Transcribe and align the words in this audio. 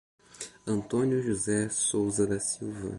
Antônio 0.65 1.21
José 1.21 1.69
Souza 1.69 2.25
da 2.25 2.39
Silva 2.39 2.89